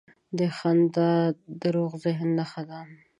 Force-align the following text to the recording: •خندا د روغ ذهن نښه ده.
•خندا 0.57 1.11
د 1.59 1.61
روغ 1.75 1.91
ذهن 2.03 2.29
نښه 2.39 2.61
ده. 2.69 2.79